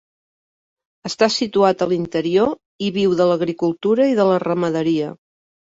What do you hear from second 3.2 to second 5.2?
de l'agricultura i de la ramaderia.